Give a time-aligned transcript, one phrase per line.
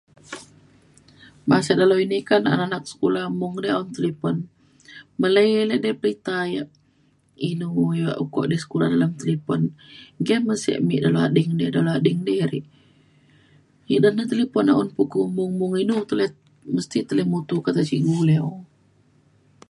[1.49, 4.35] masak dalau ini kan, anak-anak sekolah mung ne un talipun.
[5.19, 6.63] meley ne eda mita ya
[7.49, 7.67] inu
[8.01, 9.61] ya' ukuk eda sekula dalem talipun
[10.19, 12.67] ngeke le sik mek dalau ading di, dalau ading di re'
[13.95, 15.95] eden na talipun un ukuk mung mung inu
[16.75, 18.47] mesti tele mutu kata cikgu lew.